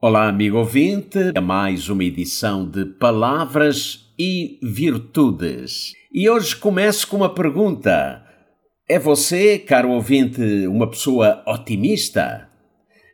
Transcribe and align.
Olá, 0.00 0.28
amigo 0.28 0.58
ouvinte, 0.58 1.18
a 1.34 1.40
mais 1.40 1.88
uma 1.88 2.04
edição 2.04 2.64
de 2.64 2.84
Palavras 2.84 4.08
e 4.16 4.56
Virtudes. 4.62 5.92
E 6.12 6.30
hoje 6.30 6.54
começo 6.54 7.08
com 7.08 7.16
uma 7.16 7.34
pergunta. 7.34 8.24
É 8.88 8.96
você, 8.96 9.58
caro 9.58 9.90
ouvinte, 9.90 10.40
uma 10.68 10.88
pessoa 10.88 11.42
otimista? 11.44 12.48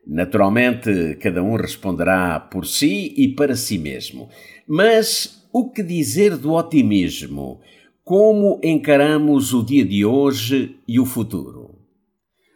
Naturalmente, 0.06 1.16
cada 1.22 1.42
um 1.42 1.56
responderá 1.56 2.38
por 2.38 2.66
si 2.66 3.14
e 3.16 3.28
para 3.28 3.56
si 3.56 3.78
mesmo. 3.78 4.28
Mas 4.68 5.48
o 5.54 5.70
que 5.70 5.82
dizer 5.82 6.36
do 6.36 6.52
otimismo? 6.52 7.62
Como 8.04 8.60
encaramos 8.62 9.54
o 9.54 9.64
dia 9.64 9.86
de 9.86 10.04
hoje 10.04 10.76
e 10.86 11.00
o 11.00 11.06
futuro? 11.06 11.78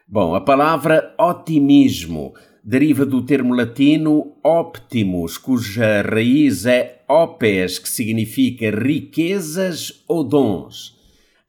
Bom, 0.06 0.34
a 0.34 0.40
palavra 0.42 1.14
otimismo 1.18 2.34
deriva 2.68 3.06
do 3.06 3.22
termo 3.22 3.54
latino 3.54 4.36
optimus, 4.44 5.38
cuja 5.38 6.02
raiz 6.02 6.66
é 6.66 7.02
opes, 7.08 7.78
que 7.78 7.88
significa 7.88 8.70
riquezas 8.70 10.04
ou 10.06 10.22
dons. 10.22 10.94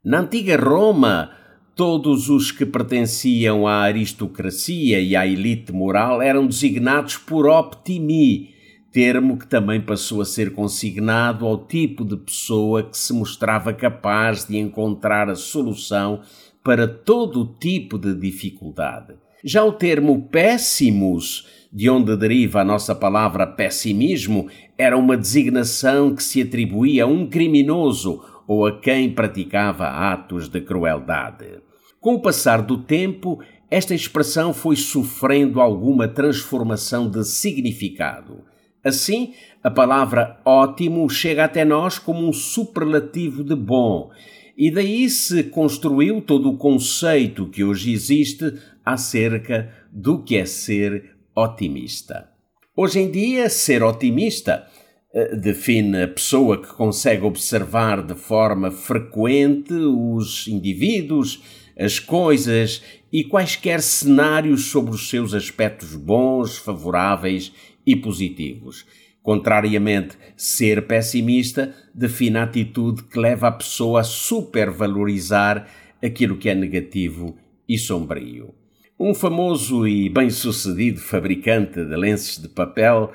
Na 0.01 0.21
antiga 0.21 0.55
Roma, 0.55 1.31
todos 1.75 2.29
os 2.29 2.53
que 2.53 2.65
pertenciam 2.65 3.67
à 3.67 3.79
aristocracia 3.81 5.01
e 5.01 5.13
à 5.13 5.27
elite 5.27 5.73
moral 5.73 6.21
eram 6.21 6.47
designados 6.47 7.17
por 7.17 7.45
optimi, 7.45 8.51
termo 8.89 9.37
que 9.37 9.45
também 9.45 9.81
passou 9.81 10.21
a 10.21 10.25
ser 10.25 10.53
consignado 10.53 11.45
ao 11.45 11.57
tipo 11.65 12.05
de 12.05 12.15
pessoa 12.15 12.83
que 12.83 12.97
se 12.97 13.11
mostrava 13.11 13.73
capaz 13.73 14.45
de 14.45 14.57
encontrar 14.57 15.29
a 15.29 15.35
solução 15.35 16.21
para 16.63 16.87
todo 16.87 17.57
tipo 17.59 17.97
de 17.97 18.15
dificuldade. 18.15 19.15
Já 19.43 19.63
o 19.63 19.71
termo 19.71 20.27
péssimos, 20.29 21.47
de 21.71 21.89
onde 21.89 22.15
deriva 22.17 22.59
a 22.59 22.65
nossa 22.65 22.93
palavra 22.93 23.47
pessimismo, 23.47 24.49
era 24.77 24.97
uma 24.97 25.15
designação 25.15 26.13
que 26.13 26.21
se 26.21 26.41
atribuía 26.41 27.05
a 27.05 27.07
um 27.07 27.25
criminoso 27.25 28.21
ou 28.45 28.65
a 28.65 28.79
quem 28.79 29.11
praticava 29.11 29.87
atos 29.87 30.49
de 30.49 30.59
crueldade. 30.59 31.61
Com 32.01 32.15
o 32.15 32.21
passar 32.21 32.61
do 32.61 32.79
tempo, 32.79 33.39
esta 33.71 33.95
expressão 33.95 34.53
foi 34.53 34.75
sofrendo 34.75 35.61
alguma 35.61 36.07
transformação 36.07 37.09
de 37.09 37.23
significado. 37.23 38.43
Assim, 38.83 39.33
a 39.63 39.71
palavra 39.71 40.41
ótimo 40.43 41.09
chega 41.09 41.45
até 41.45 41.63
nós 41.63 41.97
como 41.97 42.27
um 42.27 42.33
superlativo 42.33 43.43
de 43.43 43.55
bom, 43.55 44.09
e 44.57 44.69
daí 44.69 45.09
se 45.09 45.43
construiu 45.43 46.19
todo 46.19 46.49
o 46.49 46.57
conceito 46.57 47.47
que 47.47 47.63
hoje 47.63 47.93
existe 47.93 48.55
acerca 48.93 49.73
do 49.91 50.23
que 50.23 50.37
é 50.37 50.45
ser 50.45 51.15
otimista. 51.35 52.29
Hoje 52.75 52.99
em 52.99 53.11
dia, 53.11 53.49
ser 53.49 53.83
otimista 53.83 54.65
eh, 55.13 55.35
define 55.35 56.03
a 56.03 56.07
pessoa 56.07 56.61
que 56.61 56.73
consegue 56.73 57.23
observar 57.23 58.03
de 58.05 58.15
forma 58.15 58.71
frequente 58.71 59.73
os 59.73 60.47
indivíduos, 60.47 61.41
as 61.77 61.99
coisas 61.99 62.83
e 63.11 63.23
quaisquer 63.23 63.81
cenários 63.81 64.65
sobre 64.65 64.93
os 64.93 65.09
seus 65.09 65.33
aspectos 65.33 65.95
bons, 65.95 66.57
favoráveis 66.57 67.51
e 67.85 67.95
positivos. 67.95 68.85
Contrariamente, 69.21 70.17
ser 70.37 70.87
pessimista 70.87 71.75
define 71.93 72.37
a 72.37 72.43
atitude 72.43 73.03
que 73.03 73.19
leva 73.19 73.47
a 73.47 73.51
pessoa 73.51 74.01
a 74.01 74.03
supervalorizar 74.03 75.67
aquilo 76.01 76.37
que 76.37 76.49
é 76.49 76.55
negativo 76.55 77.37
e 77.67 77.77
sombrio. 77.77 78.53
Um 79.01 79.13
famoso 79.13 79.87
e 79.87 80.09
bem-sucedido 80.09 80.99
fabricante 80.99 81.85
de 81.85 81.95
lenços 81.95 82.37
de 82.37 82.49
papel 82.49 83.13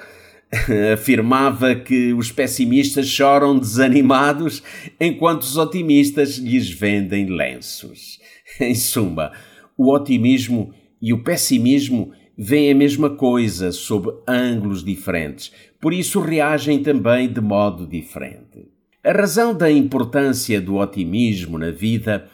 afirmava 0.94 1.74
que 1.74 2.14
os 2.14 2.32
pessimistas 2.32 3.06
choram 3.06 3.58
desanimados 3.58 4.62
enquanto 4.98 5.42
os 5.42 5.58
otimistas 5.58 6.38
lhes 6.38 6.70
vendem 6.70 7.26
lenços. 7.26 8.18
Em 8.58 8.74
suma, 8.74 9.32
o 9.76 9.92
otimismo 9.92 10.72
e 11.02 11.12
o 11.12 11.22
pessimismo 11.22 12.12
veem 12.34 12.72
a 12.72 12.74
mesma 12.74 13.10
coisa 13.10 13.70
sob 13.70 14.10
ângulos 14.26 14.82
diferentes, 14.82 15.52
por 15.78 15.92
isso 15.92 16.18
reagem 16.18 16.82
também 16.82 17.30
de 17.30 17.42
modo 17.42 17.86
diferente. 17.86 18.70
A 19.04 19.12
razão 19.12 19.54
da 19.54 19.70
importância 19.70 20.62
do 20.62 20.76
otimismo 20.76 21.58
na 21.58 21.70
vida 21.70 22.26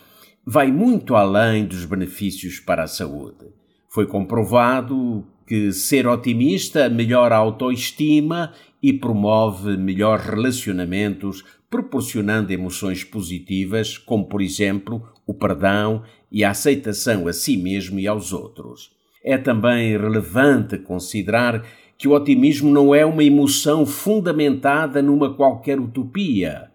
vai 0.45 0.71
muito 0.73 1.15
além 1.15 1.65
dos 1.65 1.85
benefícios 1.85 2.59
para 2.59 2.85
a 2.85 2.89
saúde. 2.89 3.47
Foi 3.89 4.07
comprovado 4.07 5.25
que 5.47 5.73
ser 5.73 6.07
otimista 6.07 6.89
melhora 6.89 7.35
a 7.35 7.39
autoestima 7.39 8.53
e 8.83 8.93
promove 8.93 9.77
melhores 9.77 10.27
relacionamentos, 10.27 11.45
proporcionando 11.69 12.53
emoções 12.53 13.05
positivas, 13.05 13.99
como 13.99 14.27
por 14.27 14.41
exemplo 14.41 15.03
o 15.27 15.35
perdão 15.35 16.03
e 16.31 16.45
a 16.45 16.51
aceitação 16.51 17.27
a 17.27 17.33
si 17.33 17.57
mesmo 17.57 17.99
e 17.99 18.07
aos 18.07 18.33
outros. 18.33 18.91
É 19.23 19.37
também 19.37 19.99
relevante 19.99 20.79
considerar 20.79 21.65
que 21.99 22.09
o 22.09 22.13
otimismo 22.13 22.71
não 22.71 22.95
é 22.95 23.05
uma 23.05 23.23
emoção 23.23 23.85
fundamentada 23.85 25.03
numa 25.03 25.35
qualquer 25.35 25.79
utopia. 25.79 26.71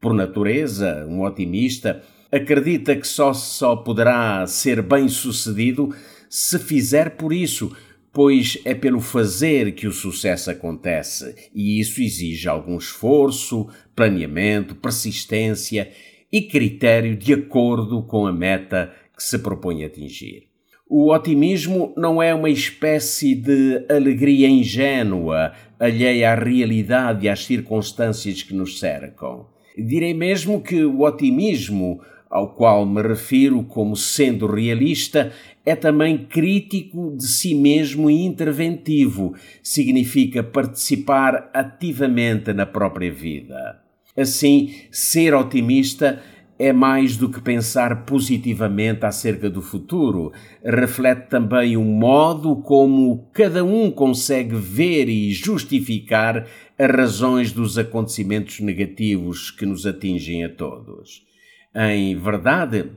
Por 0.00 0.12
natureza, 0.12 1.06
um 1.08 1.22
otimista 1.22 2.02
acredita 2.34 2.96
que 2.96 3.06
só 3.06 3.32
só 3.32 3.76
poderá 3.76 4.44
ser 4.46 4.82
bem-sucedido 4.82 5.94
se 6.28 6.58
fizer 6.58 7.10
por 7.10 7.32
isso, 7.32 7.74
pois 8.12 8.58
é 8.64 8.74
pelo 8.74 9.00
fazer 9.00 9.72
que 9.72 9.86
o 9.86 9.92
sucesso 9.92 10.50
acontece, 10.50 11.34
e 11.54 11.78
isso 11.78 12.02
exige 12.02 12.48
algum 12.48 12.76
esforço, 12.76 13.68
planeamento, 13.94 14.74
persistência 14.74 15.92
e 16.32 16.42
critério 16.42 17.16
de 17.16 17.34
acordo 17.34 18.02
com 18.02 18.26
a 18.26 18.32
meta 18.32 18.92
que 19.16 19.22
se 19.22 19.38
propõe 19.38 19.84
atingir. 19.84 20.48
O 20.88 21.12
otimismo 21.12 21.94
não 21.96 22.20
é 22.20 22.34
uma 22.34 22.50
espécie 22.50 23.34
de 23.34 23.86
alegria 23.88 24.48
ingênua, 24.48 25.52
alheia 25.78 26.32
à 26.32 26.34
realidade 26.34 27.26
e 27.26 27.28
às 27.28 27.44
circunstâncias 27.44 28.42
que 28.42 28.54
nos 28.54 28.80
cercam. 28.80 29.46
Direi 29.76 30.14
mesmo 30.14 30.60
que 30.60 30.84
o 30.84 31.02
otimismo 31.02 32.00
ao 32.34 32.48
qual 32.48 32.84
me 32.84 33.00
refiro 33.00 33.62
como 33.62 33.94
sendo 33.94 34.48
realista, 34.48 35.30
é 35.64 35.76
também 35.76 36.18
crítico 36.18 37.14
de 37.16 37.28
si 37.28 37.54
mesmo 37.54 38.10
e 38.10 38.24
interventivo, 38.24 39.36
significa 39.62 40.42
participar 40.42 41.48
ativamente 41.54 42.52
na 42.52 42.66
própria 42.66 43.12
vida. 43.12 43.80
Assim, 44.16 44.74
ser 44.90 45.32
otimista 45.32 46.20
é 46.58 46.72
mais 46.72 47.16
do 47.16 47.28
que 47.28 47.40
pensar 47.40 48.04
positivamente 48.04 49.06
acerca 49.06 49.48
do 49.48 49.62
futuro, 49.62 50.32
reflete 50.64 51.28
também 51.28 51.76
o 51.76 51.84
modo 51.84 52.56
como 52.56 53.28
cada 53.32 53.62
um 53.62 53.92
consegue 53.92 54.56
ver 54.56 55.08
e 55.08 55.32
justificar 55.32 56.48
as 56.76 56.90
razões 56.90 57.52
dos 57.52 57.78
acontecimentos 57.78 58.58
negativos 58.58 59.52
que 59.52 59.64
nos 59.64 59.86
atingem 59.86 60.42
a 60.42 60.48
todos. 60.48 61.32
Em 61.74 62.16
verdade, 62.16 62.92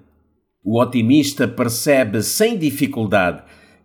o 0.63 0.79
otimista 0.79 1.47
percebe 1.47 2.21
sem 2.21 2.57
dificuldade 2.57 3.41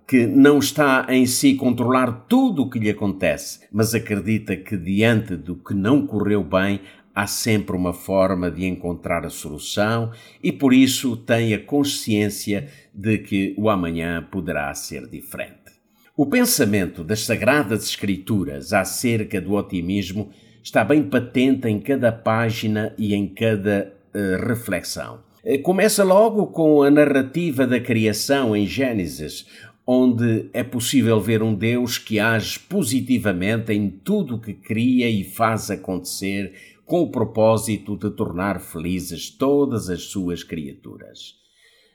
que 0.07 0.27
não 0.27 0.59
está 0.59 1.07
em 1.09 1.25
si 1.25 1.55
controlar 1.55 2.27
tudo 2.29 2.63
o 2.63 2.69
que 2.69 2.79
lhe 2.79 2.91
acontece, 2.91 3.61
mas 3.73 3.95
acredita 3.95 4.55
que 4.55 4.77
diante 4.77 5.35
do 5.37 5.57
que 5.57 5.73
não 5.73 6.07
correu 6.07 6.45
bem 6.45 6.81
há 7.15 7.27
sempre 7.27 7.75
uma 7.75 7.95
forma 7.95 8.51
de 8.51 8.67
encontrar 8.67 9.25
a 9.25 9.31
solução 9.31 10.11
e 10.43 10.53
por 10.53 10.75
isso 10.75 11.17
tem 11.17 11.55
a 11.55 11.59
consciência 11.59 12.69
de 12.93 13.19
que 13.19 13.55
o 13.57 13.71
amanhã 13.71 14.27
poderá 14.31 14.75
ser 14.75 15.09
diferente. 15.09 15.73
O 16.15 16.27
pensamento 16.27 17.03
das 17.03 17.21
Sagradas 17.21 17.85
Escrituras 17.85 18.75
acerca 18.75 19.41
do 19.41 19.55
otimismo 19.55 20.31
está 20.63 20.85
bem 20.85 21.03
patente 21.03 21.69
em 21.69 21.81
cada 21.81 22.13
página 22.13 22.95
e 22.99 23.15
em 23.15 23.27
cada 23.27 24.02
reflexão. 24.47 25.21
Eh, 25.45 25.59
começa 25.59 26.05
logo 26.05 26.47
com 26.49 26.83
a 26.83 26.91
narrativa 26.91 27.67
da 27.67 27.81
criação 27.81 28.55
em 28.55 28.67
Gênesis, 28.67 29.47
onde 29.87 30.49
é 30.53 30.63
possível 30.63 31.21
ver 31.21 31.43
um 31.43 31.55
Deus 31.55 31.99
que 31.99 32.21
age 32.21 32.59
positivamente 32.59 33.73
em 33.73 33.91
tudo 33.91 34.37
o 34.37 34.41
que 34.41 34.55
cria 34.55 35.11
e 35.11 35.25
faz 35.25 35.71
acontecer 35.71 36.53
com 36.85 37.03
o 37.03 37.11
propósito 37.11 37.97
de 37.97 38.11
tornar 38.11 38.61
felizes 38.61 39.31
todas 39.31 39.89
as 39.89 40.03
suas 40.05 40.45
criaturas. 40.45 41.35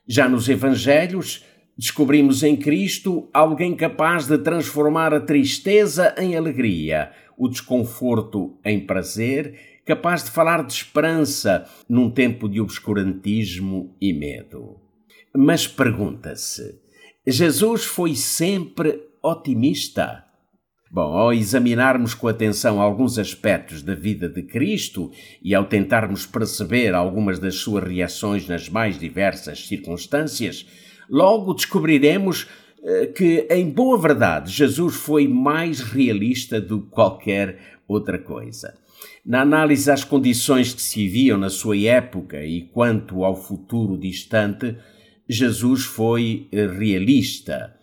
Já 0.08 0.28
nos 0.28 0.50
Evangelhos, 0.50 1.46
descobrimos 1.78 2.44
em 2.44 2.56
Cristo 2.56 3.30
alguém 3.34 3.76
capaz 3.76 4.28
de 4.28 4.38
transformar 4.38 5.14
a 5.14 5.20
tristeza 5.20 6.16
em 6.18 6.36
alegria, 6.36 7.12
o 7.38 7.48
desconforto 7.48 8.58
em 8.66 8.80
prazer, 8.80 9.77
capaz 9.88 10.26
de 10.26 10.32
falar 10.32 10.64
de 10.66 10.74
esperança 10.74 11.66
num 11.88 12.12
tempo 12.12 12.50
de 12.50 12.60
obscurantismo 12.60 13.96
e 14.02 14.12
medo. 14.12 14.76
Mas 15.34 15.66
pergunta-se: 15.66 16.78
Jesus 17.26 17.86
foi 17.86 18.14
sempre 18.14 19.02
otimista? 19.24 20.26
Bom, 20.92 21.18
ao 21.18 21.34
examinarmos 21.34 22.14
com 22.14 22.28
atenção 22.28 22.82
alguns 22.82 23.18
aspectos 23.18 23.82
da 23.82 23.94
vida 23.94 24.30
de 24.30 24.44
Cristo 24.44 25.12
e 25.42 25.54
ao 25.56 25.66
tentarmos 25.66 26.26
perceber 26.26 26.94
algumas 26.94 27.40
das 27.40 27.56
suas 27.56 27.84
reações 27.84 28.48
nas 28.48 28.70
mais 28.70 28.98
diversas 28.98 29.68
circunstâncias, 29.68 30.66
logo 31.10 31.54
descobriremos 31.54 32.48
eh, 32.84 33.08
que, 33.08 33.48
em 33.50 33.70
boa 33.70 33.98
verdade, 33.98 34.52
Jesus 34.52 34.96
foi 34.96 35.28
mais 35.28 35.82
realista 35.82 36.62
do 36.62 36.82
que 36.82 36.90
qualquer 36.90 37.60
outra 37.86 38.18
coisa. 38.18 38.74
Na 39.26 39.42
análise 39.42 39.92
às 39.92 40.04
condições 40.04 40.74
que 40.74 40.82
se 40.82 41.04
viviam 41.04 41.38
na 41.38 41.50
sua 41.50 41.78
época 41.78 42.46
e 42.46 42.62
quanto 42.62 43.24
ao 43.26 43.36
futuro 43.36 43.98
distante, 43.98 44.76
Jesus 45.28 45.84
foi 45.84 46.48
eh, 46.52 46.66
realista. 46.66 47.76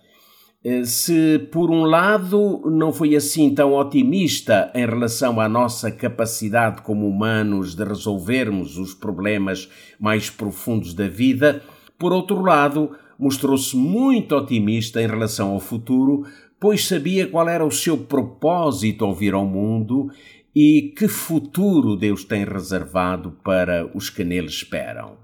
Eh, 0.64 0.84
se, 0.86 1.38
por 1.52 1.70
um 1.70 1.84
lado, 1.84 2.62
não 2.70 2.90
foi 2.90 3.14
assim 3.14 3.54
tão 3.54 3.74
otimista 3.74 4.72
em 4.74 4.86
relação 4.86 5.38
à 5.38 5.46
nossa 5.46 5.90
capacidade 5.90 6.80
como 6.80 7.06
humanos 7.06 7.74
de 7.74 7.84
resolvermos 7.84 8.78
os 8.78 8.94
problemas 8.94 9.68
mais 10.00 10.30
profundos 10.30 10.94
da 10.94 11.06
vida, 11.06 11.62
por 11.98 12.12
outro 12.12 12.40
lado, 12.40 12.92
mostrou-se 13.18 13.76
muito 13.76 14.34
otimista 14.34 15.02
em 15.02 15.06
relação 15.06 15.50
ao 15.50 15.60
futuro, 15.60 16.26
pois 16.58 16.86
sabia 16.86 17.26
qual 17.26 17.46
era 17.46 17.64
o 17.64 17.70
seu 17.70 17.98
propósito 17.98 19.04
ao 19.04 19.14
vir 19.14 19.34
ao 19.34 19.44
mundo 19.44 20.10
e 20.54 20.94
que 20.96 21.08
futuro 21.08 21.96
Deus 21.96 22.24
tem 22.24 22.44
reservado 22.44 23.32
para 23.42 23.90
os 23.94 24.08
que 24.08 24.22
nele 24.22 24.46
esperam. 24.46 25.16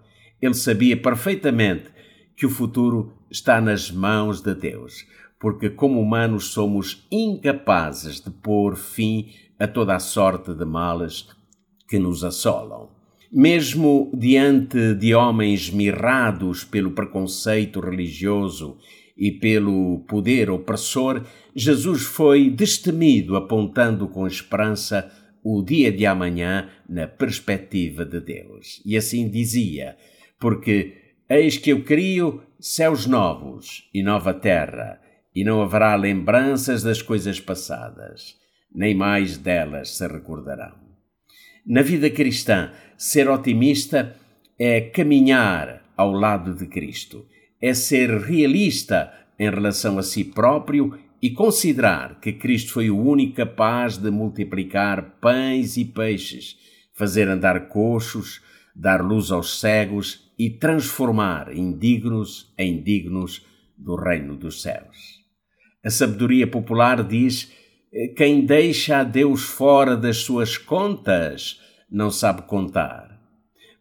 Ele 0.42 0.54
sabia 0.54 0.96
perfeitamente 0.96 1.90
que 2.34 2.46
o 2.46 2.50
futuro 2.50 3.12
está 3.30 3.60
nas 3.60 3.90
mãos 3.90 4.40
de 4.40 4.54
Deus, 4.54 5.06
porque 5.38 5.70
como 5.70 6.00
humanos 6.00 6.46
somos 6.46 7.06
incapazes 7.12 8.20
de 8.20 8.30
pôr 8.30 8.76
fim 8.76 9.28
a 9.58 9.68
toda 9.68 9.94
a 9.94 10.00
sorte 10.00 10.54
de 10.54 10.64
males 10.64 11.28
que 11.86 11.98
nos 11.98 12.24
assolam. 12.24 12.88
Mesmo 13.30 14.10
diante 14.12 14.94
de 14.94 15.14
homens 15.14 15.70
mirrados 15.70 16.64
pelo 16.64 16.90
preconceito 16.90 17.78
religioso 17.78 18.78
e 19.16 19.30
pelo 19.30 20.00
poder 20.08 20.50
opressor, 20.50 21.22
Jesus 21.54 22.02
foi 22.02 22.48
destemido, 22.50 23.36
apontando 23.36 24.08
com 24.08 24.26
esperança 24.26 25.12
o 25.42 25.62
dia 25.62 25.90
de 25.90 26.06
amanhã 26.06 26.68
na 26.88 27.06
perspectiva 27.06 28.04
de 28.04 28.20
Deus. 28.20 28.82
E 28.84 28.96
assim 28.96 29.28
dizia: 29.28 29.96
Porque 30.38 31.00
Eis 31.32 31.56
que 31.56 31.70
eu 31.70 31.84
crio 31.84 32.42
céus 32.58 33.06
novos 33.06 33.88
e 33.94 34.02
nova 34.02 34.34
terra, 34.34 35.00
e 35.32 35.44
não 35.44 35.62
haverá 35.62 35.94
lembranças 35.94 36.82
das 36.82 37.00
coisas 37.00 37.38
passadas, 37.38 38.34
nem 38.74 38.96
mais 38.96 39.38
delas 39.38 39.96
se 39.96 40.08
recordarão. 40.08 40.74
Na 41.64 41.82
vida 41.82 42.10
cristã, 42.10 42.72
ser 42.98 43.30
otimista 43.30 44.16
é 44.58 44.80
caminhar 44.80 45.84
ao 45.96 46.10
lado 46.10 46.52
de 46.52 46.66
Cristo, 46.66 47.24
é 47.62 47.74
ser 47.74 48.10
realista 48.10 49.12
em 49.38 49.48
relação 49.48 50.00
a 50.00 50.02
si 50.02 50.24
próprio 50.24 50.98
e 51.22 51.30
considerar 51.30 52.18
que 52.20 52.32
Cristo 52.32 52.72
foi 52.72 52.90
o 52.90 52.98
único 52.98 53.34
capaz 53.34 53.96
de 53.96 54.10
multiplicar 54.10 55.18
pães 55.20 55.76
e 55.76 55.84
peixes, 55.84 56.56
fazer 56.94 57.28
andar 57.28 57.68
coxos, 57.68 58.40
dar 58.74 59.04
luz 59.04 59.30
aos 59.30 59.60
cegos 59.60 60.30
e 60.38 60.48
transformar 60.48 61.54
indignos 61.54 62.52
em 62.56 62.82
dignos 62.82 63.44
do 63.76 63.96
reino 63.96 64.36
dos 64.36 64.62
céus. 64.62 65.20
A 65.84 65.90
sabedoria 65.90 66.46
popular 66.46 67.02
diz: 67.02 67.52
quem 68.16 68.44
deixa 68.44 68.98
a 68.98 69.04
Deus 69.04 69.42
fora 69.42 69.96
das 69.96 70.18
suas 70.18 70.56
contas 70.56 71.60
não 71.90 72.10
sabe 72.10 72.42
contar. 72.42 73.20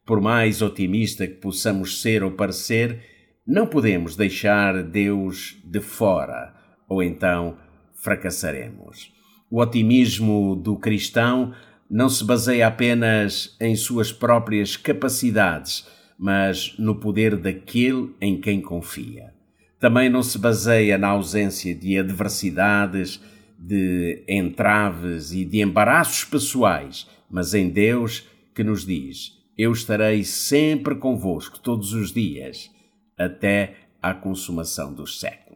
Por 0.05 0.19
mais 0.19 0.61
otimista 0.61 1.27
que 1.27 1.35
possamos 1.35 2.01
ser 2.01 2.23
ou 2.23 2.31
parecer, 2.31 3.03
não 3.45 3.67
podemos 3.67 4.15
deixar 4.15 4.81
Deus 4.81 5.57
de 5.63 5.79
fora, 5.79 6.58
ou 6.89 7.03
então 7.03 7.55
fracassaremos. 7.93 9.13
O 9.49 9.61
otimismo 9.61 10.55
do 10.55 10.75
cristão 10.75 11.53
não 11.89 12.09
se 12.09 12.23
baseia 12.23 12.67
apenas 12.67 13.55
em 13.59 13.75
suas 13.75 14.11
próprias 14.11 14.75
capacidades, 14.75 15.87
mas 16.17 16.75
no 16.77 16.95
poder 16.95 17.37
daquele 17.37 18.13
em 18.19 18.39
quem 18.39 18.61
confia. 18.61 19.33
Também 19.79 20.09
não 20.09 20.21
se 20.21 20.37
baseia 20.37 20.97
na 20.97 21.07
ausência 21.07 21.73
de 21.73 21.97
adversidades, 21.97 23.21
de 23.57 24.23
entraves 24.27 25.31
e 25.31 25.45
de 25.45 25.61
embaraços 25.61 26.25
pessoais, 26.25 27.07
mas 27.29 27.53
em 27.53 27.69
Deus 27.69 28.27
que 28.53 28.63
nos 28.63 28.85
diz: 28.85 29.37
Eu 29.57 29.71
estarei 29.71 30.23
sempre 30.23 30.95
convosco 30.95 31.59
todos 31.59 31.93
os 31.93 32.11
dias, 32.11 32.69
até 33.17 33.75
à 34.01 34.13
consumação 34.13 34.93
dos 34.93 35.19
séculos. 35.19 35.48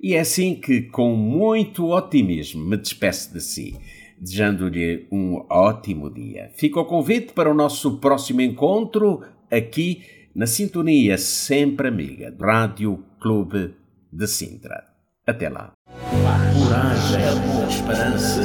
E 0.00 0.14
é 0.14 0.20
assim 0.20 0.54
que, 0.54 0.82
com 0.82 1.14
muito 1.14 1.90
otimismo, 1.90 2.64
me 2.64 2.76
despeço 2.76 3.32
de 3.32 3.40
si 3.40 3.76
desejando-lhe 4.20 5.06
um 5.10 5.44
ótimo 5.48 6.10
dia. 6.10 6.50
Fica 6.54 6.80
o 6.80 6.84
convite 6.84 7.32
para 7.32 7.50
o 7.50 7.54
nosso 7.54 7.98
próximo 7.98 8.40
encontro 8.40 9.22
aqui 9.50 10.02
na 10.34 10.46
sintonia 10.46 11.16
sempre 11.18 11.88
amiga 11.88 12.30
do 12.30 12.44
Rádio 12.44 13.04
Clube 13.20 13.74
de 14.12 14.26
Sintra. 14.26 14.84
Até 15.26 15.48
lá. 15.48 15.72
Coragem, 16.08 17.22
amor, 17.28 17.68
esperança, 17.68 18.40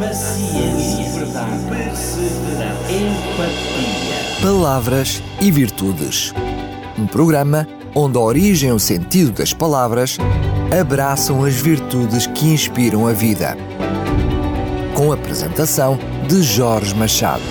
paciência, 0.00 1.20
verdade, 1.20 1.68
perseverança, 1.68 2.92
empatia. 2.92 4.42
Palavras 4.42 5.22
e 5.42 5.50
virtudes. 5.50 6.32
Um 6.98 7.06
programa 7.06 7.66
onde 7.94 8.18
a 8.18 8.20
origem 8.20 8.70
e 8.70 8.72
o 8.72 8.78
sentido 8.78 9.32
das 9.32 9.52
palavras 9.52 10.18
abraçam 10.78 11.44
as 11.44 11.54
virtudes 11.54 12.26
que 12.26 12.46
inspiram 12.46 13.06
a 13.06 13.12
vida 13.12 13.56
com 14.94 15.10
a 15.10 15.14
apresentação 15.14 15.98
de 16.28 16.42
Jorge 16.42 16.94
Machado. 16.94 17.42